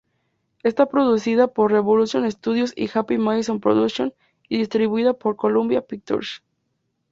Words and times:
Está 0.63 0.87
producida 0.87 1.47
por 1.49 1.71
Revolution 1.71 2.25
Studios 2.31 2.73
y 2.75 2.89
Happy 2.91 3.19
Madison 3.19 3.59
Productions 3.59 4.13
y 4.49 4.57
distribuida 4.57 5.13
por 5.13 5.35
Columbia 5.35 5.83
Pictures. 5.85 6.41